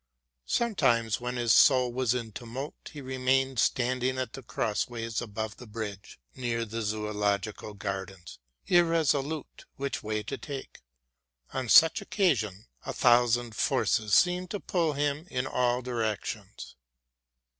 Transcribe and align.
Sometimes, 0.47 1.21
when 1.21 1.35
his 1.35 1.53
soul 1.53 1.93
was 1.93 2.15
in 2.15 2.29
a 2.29 2.31
tumult, 2.31 2.73
he 2.91 3.01
remained 3.01 3.59
standing 3.59 4.15
by 4.15 4.25
the 4.25 4.41
cross 4.41 4.89
ways 4.89 5.21
above 5.21 5.57
the 5.57 5.67
bridge 5.67 6.19
near 6.35 6.65
the 6.65 6.81
Zoological 6.81 7.75
Gardens, 7.75 8.39
irresolute 8.65 9.65
which 9.75 10.01
way 10.01 10.23
to 10.23 10.39
take. 10.39 10.79
On 11.53 11.69
such 11.69 12.01
occasion 12.01 12.65
a 12.83 12.93
thousand 12.93 13.55
forces 13.55 14.15
seemed 14.15 14.49
to 14.49 14.59
pull 14.59 14.93
him 14.93 15.27
in 15.29 15.45
all 15.45 15.83
directions. 15.83 16.75